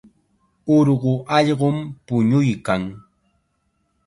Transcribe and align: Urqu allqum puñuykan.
Urqu 0.77 1.13
allqum 1.37 1.77
puñuykan. 2.05 2.83